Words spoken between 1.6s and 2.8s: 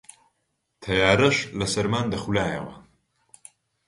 سەرمان دەخولایەوە